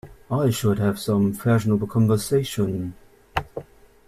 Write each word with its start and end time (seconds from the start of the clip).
I 0.31 0.49
should 0.49 0.79
have 0.79 0.97
some 0.97 1.31
fashionable 1.31 1.85
conversation. 1.85 2.95